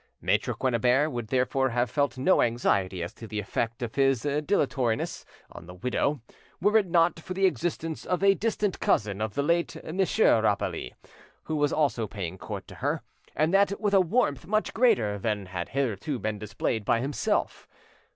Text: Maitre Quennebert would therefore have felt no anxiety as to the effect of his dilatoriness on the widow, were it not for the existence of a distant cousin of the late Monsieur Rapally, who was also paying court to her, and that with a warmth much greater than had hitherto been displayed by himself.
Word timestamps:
Maitre 0.19 0.55
Quennebert 0.55 1.11
would 1.11 1.27
therefore 1.27 1.69
have 1.69 1.87
felt 1.91 2.17
no 2.17 2.41
anxiety 2.41 3.03
as 3.03 3.13
to 3.13 3.27
the 3.27 3.39
effect 3.39 3.83
of 3.83 3.93
his 3.93 4.21
dilatoriness 4.23 5.25
on 5.51 5.67
the 5.67 5.75
widow, 5.75 6.23
were 6.59 6.75
it 6.79 6.87
not 6.87 7.19
for 7.19 7.35
the 7.35 7.45
existence 7.45 8.03
of 8.03 8.23
a 8.23 8.33
distant 8.33 8.79
cousin 8.79 9.21
of 9.21 9.35
the 9.35 9.43
late 9.43 9.77
Monsieur 9.83 10.41
Rapally, 10.41 10.95
who 11.43 11.55
was 11.55 11.71
also 11.71 12.07
paying 12.07 12.39
court 12.39 12.67
to 12.69 12.75
her, 12.81 13.03
and 13.35 13.53
that 13.53 13.79
with 13.79 13.93
a 13.93 14.01
warmth 14.01 14.47
much 14.47 14.73
greater 14.73 15.19
than 15.19 15.45
had 15.45 15.69
hitherto 15.69 16.17
been 16.17 16.39
displayed 16.39 16.83
by 16.83 16.99
himself. 16.99 17.67